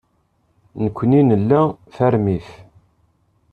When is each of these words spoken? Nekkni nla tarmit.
Nekkni 0.83 1.21
nla 1.29 1.61
tarmit. 1.95 2.47